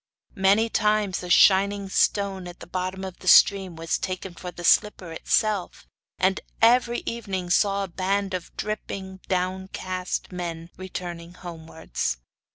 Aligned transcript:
Many 0.37 0.67
times 0.67 1.21
a 1.21 1.29
shining 1.29 1.87
stone 1.87 2.47
at 2.47 2.59
the 2.59 2.65
bottom 2.65 3.03
of 3.03 3.19
the 3.19 3.27
stream 3.27 3.75
was 3.75 3.99
taken 3.99 4.33
for 4.33 4.49
the 4.49 4.63
slipper 4.63 5.11
itself, 5.11 5.85
and 6.17 6.39
every 6.59 7.03
evening 7.05 7.51
saw 7.51 7.83
a 7.83 7.87
band 7.87 8.33
of 8.33 8.49
dripping 8.57 9.17
downcast 9.27 10.31
men 10.31 10.71
returning 10.75 11.35
homewards. 11.35 12.17